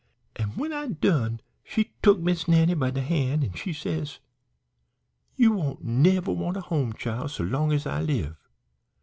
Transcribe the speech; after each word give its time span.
An' 0.35 0.53
when 0.55 0.73
I'd 0.73 0.99
done 0.99 1.41
she 1.63 1.93
tuk 2.01 2.17
Miss 2.19 2.47
Nannie 2.47 2.73
by 2.73 2.89
de 2.89 3.01
han' 3.03 3.43
an' 3.43 3.53
she 3.53 3.71
says: 3.71 4.19
"'You 5.35 5.51
won't 5.51 5.83
never 5.83 6.31
want 6.31 6.57
a 6.57 6.61
home, 6.61 6.93
chile, 6.93 7.27
so 7.29 7.43
long 7.43 7.71
as 7.71 7.85
I 7.85 8.01
live. 8.01 8.35